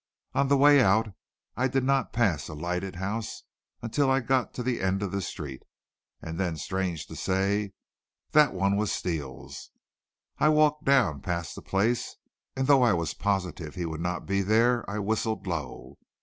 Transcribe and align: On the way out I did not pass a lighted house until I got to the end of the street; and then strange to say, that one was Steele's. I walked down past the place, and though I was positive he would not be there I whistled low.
On 0.33 0.47
the 0.47 0.57
way 0.57 0.81
out 0.81 1.09
I 1.55 1.67
did 1.67 1.83
not 1.83 2.11
pass 2.11 2.47
a 2.47 2.55
lighted 2.55 2.95
house 2.95 3.43
until 3.83 4.09
I 4.09 4.19
got 4.19 4.51
to 4.55 4.63
the 4.63 4.81
end 4.81 5.03
of 5.03 5.11
the 5.11 5.21
street; 5.21 5.61
and 6.23 6.39
then 6.39 6.57
strange 6.57 7.05
to 7.05 7.15
say, 7.15 7.73
that 8.31 8.55
one 8.55 8.77
was 8.77 8.91
Steele's. 8.91 9.69
I 10.39 10.49
walked 10.49 10.85
down 10.85 11.21
past 11.21 11.53
the 11.53 11.61
place, 11.61 12.15
and 12.55 12.65
though 12.65 12.81
I 12.81 12.93
was 12.93 13.13
positive 13.13 13.75
he 13.75 13.85
would 13.85 14.01
not 14.01 14.25
be 14.25 14.41
there 14.41 14.89
I 14.89 14.97
whistled 14.97 15.45
low. 15.45 15.99